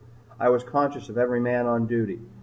[0.39, 2.21] I was conscious of every man on duty.